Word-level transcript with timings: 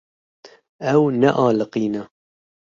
Ew 0.91 1.03
nealiqîne. 1.19 2.01